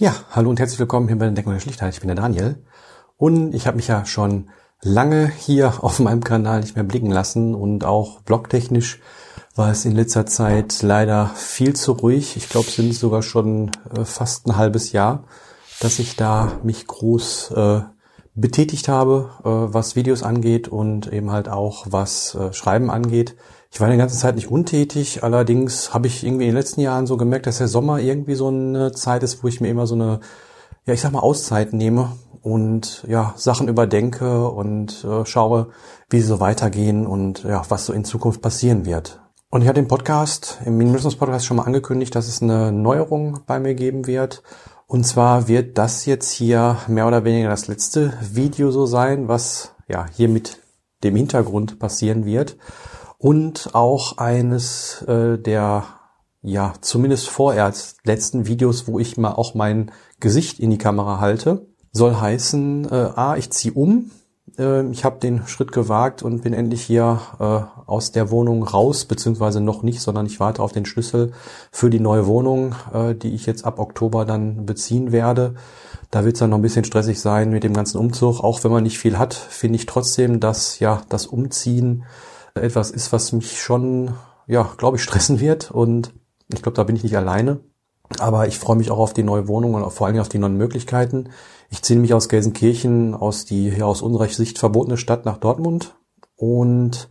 [0.00, 1.94] Ja, hallo und herzlich willkommen hier bei den Denkmal der Schlichtheit.
[1.94, 2.56] Ich bin der Daniel
[3.16, 4.50] und ich habe mich ja schon
[4.82, 9.00] lange hier auf meinem Kanal nicht mehr blicken lassen und auch blogtechnisch
[9.54, 12.36] war es in letzter Zeit leider viel zu ruhig.
[12.36, 15.28] Ich glaube, es sind sogar schon äh, fast ein halbes Jahr,
[15.78, 17.82] dass ich da mich groß äh,
[18.34, 23.36] betätigt habe, äh, was Videos angeht und eben halt auch was äh, Schreiben angeht.
[23.74, 27.08] Ich war die ganze Zeit nicht untätig, allerdings habe ich irgendwie in den letzten Jahren
[27.08, 29.96] so gemerkt, dass der Sommer irgendwie so eine Zeit ist, wo ich mir immer so
[29.96, 30.20] eine,
[30.86, 35.70] ja, ich sag mal, Auszeit nehme und ja, Sachen überdenke und äh, schaue,
[36.08, 39.20] wie sie so weitergehen und ja, was so in Zukunft passieren wird.
[39.50, 43.58] Und ich hatte den Podcast, im Minimalismus-Podcast schon mal angekündigt, dass es eine Neuerung bei
[43.58, 44.44] mir geben wird.
[44.86, 49.74] Und zwar wird das jetzt hier mehr oder weniger das letzte Video so sein, was
[49.88, 50.58] ja hier mit
[51.02, 52.56] dem Hintergrund passieren wird
[53.24, 55.84] und auch eines äh, der
[56.42, 61.66] ja zumindest vorerst letzten Videos, wo ich mal auch mein Gesicht in die Kamera halte,
[61.90, 64.10] soll heißen, äh, a ich ziehe um,
[64.58, 69.06] äh, ich habe den Schritt gewagt und bin endlich hier äh, aus der Wohnung raus,
[69.06, 71.32] beziehungsweise noch nicht, sondern ich warte auf den Schlüssel
[71.72, 75.54] für die neue Wohnung, äh, die ich jetzt ab Oktober dann beziehen werde.
[76.10, 78.44] Da wird es dann noch ein bisschen stressig sein mit dem ganzen Umzug.
[78.44, 82.04] Auch wenn man nicht viel hat, finde ich trotzdem, dass ja das Umziehen
[82.54, 84.14] etwas ist, was mich schon,
[84.46, 85.70] ja, glaube ich, stressen wird.
[85.70, 86.14] Und
[86.52, 87.60] ich glaube, da bin ich nicht alleine.
[88.18, 90.38] Aber ich freue mich auch auf die neue Wohnung und vor allen Dingen auf die
[90.38, 91.30] neuen Möglichkeiten.
[91.70, 95.96] Ich ziehe mich aus Gelsenkirchen, aus die ja, aus unserer Sicht verbotene Stadt nach Dortmund
[96.36, 97.08] und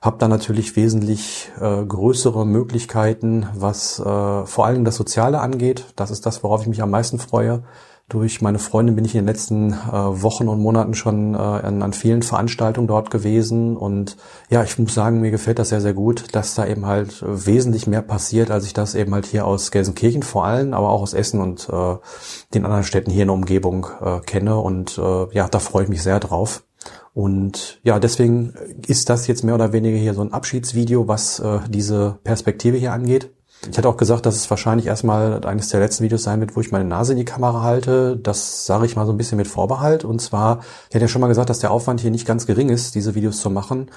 [0.00, 5.84] habe da natürlich wesentlich äh, größere Möglichkeiten, was äh, vor allem das Soziale angeht.
[5.94, 7.64] Das ist das, worauf ich mich am meisten freue.
[8.10, 11.80] Durch meine Freundin bin ich in den letzten äh, Wochen und Monaten schon äh, an,
[11.80, 14.16] an, vielen Veranstaltungen dort gewesen und
[14.50, 17.46] ja, ich muss sagen, mir gefällt das sehr, sehr gut, dass da eben halt äh,
[17.46, 21.02] wesentlich mehr passiert, als ich das eben halt hier aus Gelsenkirchen vor allem, aber auch
[21.02, 21.96] aus Essen und äh,
[22.52, 25.88] den anderen Städten hier in der Umgebung äh, kenne und äh, ja, da freue ich
[25.88, 26.64] mich sehr drauf.
[27.14, 28.54] Und ja, deswegen
[28.88, 33.30] ist das jetzt mehr oder weniger hier so ein Abschiedsvideo, was diese Perspektive hier angeht.
[33.68, 36.60] Ich hatte auch gesagt, dass es wahrscheinlich erstmal eines der letzten Videos sein wird, wo
[36.60, 38.16] ich meine Nase in die Kamera halte.
[38.16, 40.04] Das sage ich mal so ein bisschen mit Vorbehalt.
[40.04, 42.70] Und zwar, ich hatte ja schon mal gesagt, dass der Aufwand hier nicht ganz gering
[42.70, 43.90] ist, diese Videos zu machen.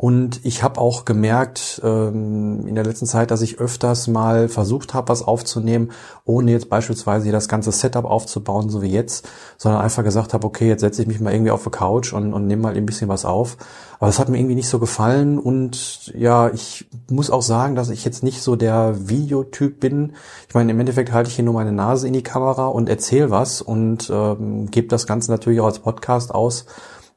[0.00, 4.94] Und ich habe auch gemerkt ähm, in der letzten Zeit, dass ich öfters mal versucht
[4.94, 5.90] habe, was aufzunehmen,
[6.24, 10.46] ohne jetzt beispielsweise hier das ganze Setup aufzubauen, so wie jetzt, sondern einfach gesagt habe,
[10.46, 12.86] okay, jetzt setze ich mich mal irgendwie auf die Couch und, und nehme mal ein
[12.86, 13.56] bisschen was auf.
[13.98, 17.90] Aber das hat mir irgendwie nicht so gefallen und ja, ich muss auch sagen, dass
[17.90, 20.12] ich jetzt nicht so der Videotyp bin.
[20.46, 23.32] Ich meine, im Endeffekt halte ich hier nur meine Nase in die Kamera und erzähle
[23.32, 26.66] was und ähm, gebe das Ganze natürlich auch als Podcast aus.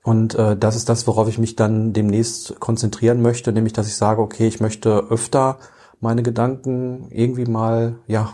[0.04, 3.96] Und äh, das ist das, worauf ich mich dann demnächst konzentrieren möchte, nämlich dass ich
[3.96, 5.58] sage, okay, ich möchte öfter
[6.00, 8.34] meine Gedanken irgendwie mal ja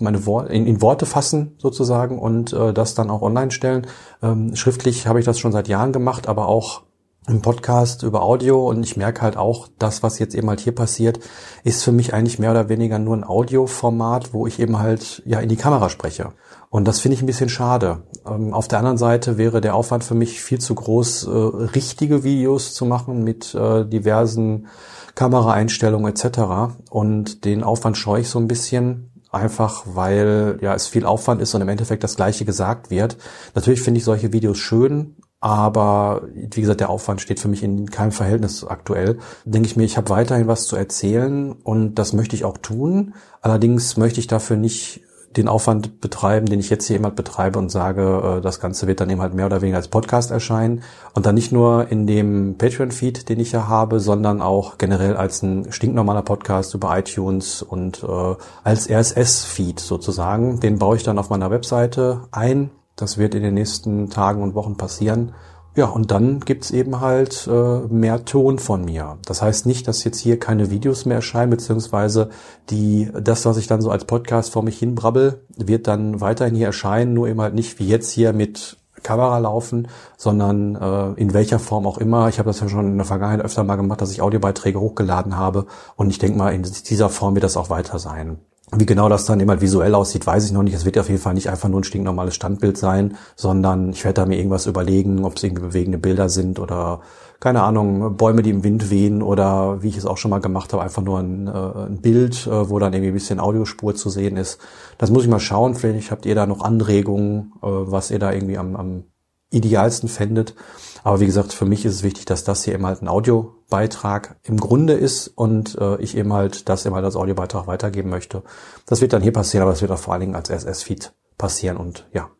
[0.00, 3.86] meine Worte in, in, Worte fassen sozusagen und äh, das dann auch online stellen.
[4.22, 6.82] Ähm, schriftlich habe ich das schon seit Jahren gemacht, aber auch
[7.26, 10.74] im Podcast über Audio und ich merke halt auch, das, was jetzt eben halt hier
[10.74, 11.20] passiert,
[11.62, 15.40] ist für mich eigentlich mehr oder weniger nur ein Audioformat, wo ich eben halt ja
[15.40, 16.32] in die Kamera spreche.
[16.68, 18.02] Und das finde ich ein bisschen schade.
[18.26, 22.24] Ähm, auf der anderen Seite wäre der Aufwand für mich viel zu groß, äh, richtige
[22.24, 24.66] Videos zu machen mit äh, diversen
[25.14, 26.74] Kameraeinstellungen etc.
[26.90, 31.54] Und den Aufwand scheue ich so ein bisschen, einfach weil ja es viel Aufwand ist
[31.54, 33.16] und im Endeffekt das Gleiche gesagt wird.
[33.54, 37.90] Natürlich finde ich solche Videos schön, aber wie gesagt, der Aufwand steht für mich in
[37.90, 39.18] keinem Verhältnis aktuell.
[39.44, 43.12] Denke ich mir, ich habe weiterhin was zu erzählen und das möchte ich auch tun.
[43.42, 45.02] Allerdings möchte ich dafür nicht
[45.36, 48.86] den Aufwand betreiben, den ich jetzt hier eben halt betreibe und sage, äh, das Ganze
[48.86, 50.82] wird dann eben halt mehr oder weniger als Podcast erscheinen
[51.12, 55.42] und dann nicht nur in dem Patreon-Feed, den ich ja habe, sondern auch generell als
[55.42, 60.60] ein stinknormaler Podcast über iTunes und äh, als RSS-Feed sozusagen.
[60.60, 64.54] Den baue ich dann auf meiner Webseite ein das wird in den nächsten Tagen und
[64.54, 65.32] Wochen passieren.
[65.76, 69.18] Ja, und dann gibt's eben halt äh, mehr Ton von mir.
[69.26, 72.30] Das heißt nicht, dass jetzt hier keine Videos mehr erscheinen, beziehungsweise
[72.70, 76.66] die, das, was ich dann so als Podcast vor mich hinbrabbel, wird dann weiterhin hier
[76.66, 81.58] erscheinen, nur eben halt nicht wie jetzt hier mit Kamera laufen, sondern äh, in welcher
[81.58, 82.28] Form auch immer.
[82.28, 85.36] Ich habe das ja schon in der Vergangenheit öfter mal gemacht, dass ich Audiobeiträge hochgeladen
[85.36, 85.66] habe
[85.96, 88.38] und ich denke mal, in dieser Form wird das auch weiter sein.
[88.72, 90.74] Wie genau das dann immer visuell aussieht, weiß ich noch nicht.
[90.74, 94.22] Es wird auf jeden Fall nicht einfach nur ein stinknormales Standbild sein, sondern ich werde
[94.22, 97.00] da mir irgendwas überlegen, ob es irgendwie bewegende Bilder sind oder
[97.40, 100.72] keine Ahnung, Bäume, die im Wind wehen oder wie ich es auch schon mal gemacht
[100.72, 104.08] habe, einfach nur ein, äh, ein Bild, äh, wo dann irgendwie ein bisschen Audiospur zu
[104.08, 104.58] sehen ist.
[104.96, 105.74] Das muss ich mal schauen.
[105.74, 109.04] Vielleicht habt ihr da noch Anregungen, äh, was ihr da irgendwie am, am
[109.54, 110.54] idealsten fändet.
[111.02, 114.36] Aber wie gesagt, für mich ist es wichtig, dass das hier eben halt ein Audiobeitrag
[114.42, 118.42] im Grunde ist und äh, ich eben halt das eben halt als Audiobeitrag weitergeben möchte.
[118.86, 121.76] Das wird dann hier passieren, aber es wird auch vor allen Dingen als SS-Feed passieren.
[121.76, 122.30] Und ja,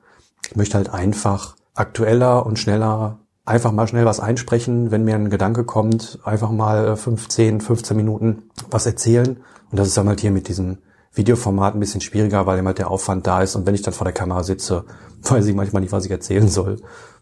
[0.49, 5.31] ich möchte halt einfach aktueller und schneller einfach mal schnell was einsprechen, wenn mir ein
[5.31, 9.41] Gedanke kommt, einfach mal 15, 15 Minuten was erzählen.
[9.71, 10.79] Und das ist dann halt hier mit diesem
[11.15, 13.55] Videoformat ein bisschen schwieriger, weil immer halt der Aufwand da ist.
[13.55, 14.85] Und wenn ich dann vor der Kamera sitze,
[15.23, 16.77] weiß ich manchmal nicht, was ich erzählen soll.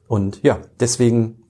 [0.08, 1.42] Und ja, deswegen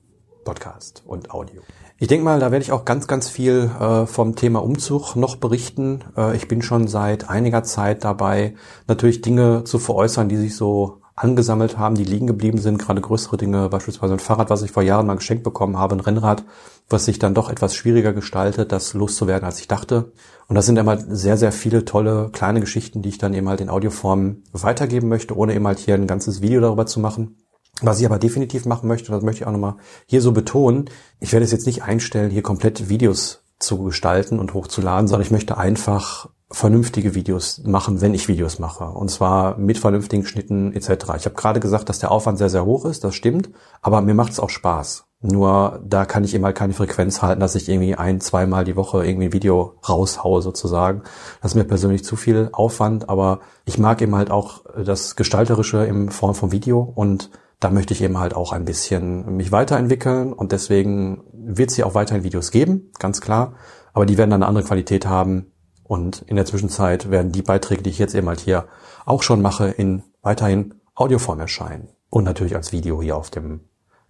[0.45, 1.63] Podcast und Audio.
[1.99, 5.37] Ich denke mal, da werde ich auch ganz, ganz viel äh, vom Thema Umzug noch
[5.37, 6.01] berichten.
[6.17, 8.55] Äh, ich bin schon seit einiger Zeit dabei,
[8.89, 13.37] natürlich Dinge zu veräußern, die sich so angesammelt haben, die liegen geblieben sind, gerade größere
[13.37, 16.45] Dinge, beispielsweise ein Fahrrad, was ich vor Jahren mal geschenkt bekommen habe, ein Rennrad,
[16.89, 20.13] was sich dann doch etwas schwieriger gestaltet, das loszuwerden, als ich dachte.
[20.49, 23.61] Und das sind immer sehr, sehr viele tolle kleine Geschichten, die ich dann eben halt
[23.61, 27.37] in Audioform weitergeben möchte, ohne eben halt hier ein ganzes Video darüber zu machen.
[27.81, 29.77] Was ich aber definitiv machen möchte, und das möchte ich auch nochmal
[30.07, 30.91] hier so betonen,
[31.21, 35.31] ich werde es jetzt nicht einstellen, hier komplett Videos zu gestalten und hochzuladen, sondern ich
[35.31, 38.85] möchte einfach vernünftige Videos machen, wenn ich Videos mache.
[38.85, 40.89] Und zwar mit vernünftigen Schnitten etc.
[41.17, 43.51] Ich habe gerade gesagt, dass der Aufwand sehr, sehr hoch ist, das stimmt,
[43.81, 45.05] aber mir macht es auch Spaß.
[45.23, 48.75] Nur da kann ich eben halt keine Frequenz halten, dass ich irgendwie ein, zweimal die
[48.75, 51.03] Woche irgendwie ein Video raushaue sozusagen.
[51.41, 55.85] Das ist mir persönlich zu viel Aufwand, aber ich mag eben halt auch das Gestalterische
[55.85, 60.33] in Form von Video und da möchte ich eben halt auch ein bisschen mich weiterentwickeln
[60.33, 63.55] und deswegen wird es hier auch weiterhin Videos geben, ganz klar.
[63.93, 65.52] Aber die werden dann eine andere Qualität haben
[65.93, 68.65] und in der Zwischenzeit werden die Beiträge, die ich jetzt eben halt hier
[69.05, 73.61] auch schon mache, in weiterhin Audioform erscheinen und natürlich als Video hier auf dem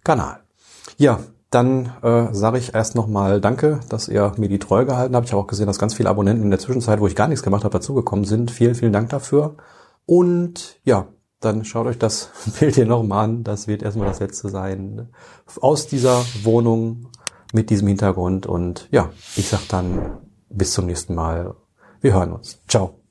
[0.01, 0.39] Kanal.
[0.95, 1.19] Ja,
[1.49, 5.25] dann äh, sage ich erst nochmal Danke, dass ihr mir die Treue gehalten habt.
[5.25, 7.43] Ich habe auch gesehen, dass ganz viele Abonnenten in der Zwischenzeit, wo ich gar nichts
[7.43, 8.49] gemacht habe, dazugekommen sind.
[8.49, 9.57] Vielen, vielen Dank dafür.
[10.05, 11.07] Und ja,
[11.41, 12.29] dann schaut euch das
[12.61, 13.43] Bild hier nochmal an.
[13.43, 15.09] Das wird erstmal das letzte sein
[15.59, 17.09] aus dieser Wohnung
[17.51, 18.45] mit diesem Hintergrund.
[18.45, 21.55] Und ja, ich sag dann bis zum nächsten Mal.
[22.03, 22.59] Wir hören uns.
[22.67, 23.02] Ciao.